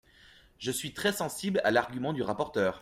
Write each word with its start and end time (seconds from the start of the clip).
Je 0.57 0.71
suis 0.71 0.95
très 0.95 1.13
sensible 1.13 1.61
à 1.63 1.69
l’argument 1.69 2.11
du 2.11 2.23
rapporteur. 2.23 2.79